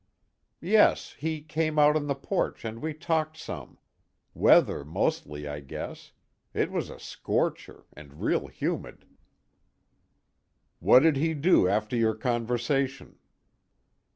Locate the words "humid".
8.47-9.05